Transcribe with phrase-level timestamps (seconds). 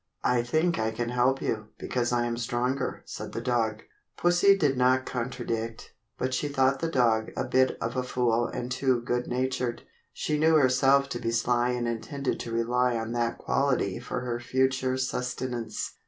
[0.23, 3.83] "I think I can help you, because I am the stronger," said the dog.
[4.17, 8.71] Pussie did not contradict, but she thought the dog a bit of a fool and
[8.71, 9.83] too good natured.
[10.11, 14.39] She knew herself to be sly and intended to rely on that quality for her
[14.39, 15.93] future sustenance.